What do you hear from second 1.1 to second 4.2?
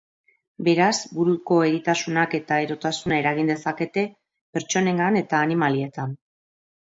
buruko eritasunak eta erotasuna eragin dezakete